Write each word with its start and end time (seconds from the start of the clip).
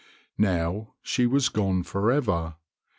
Now 0.39 0.95
she 1.03 1.27
was 1.27 1.49
gone 1.49 1.83
for 1.83 2.11
ever. 2.11 2.55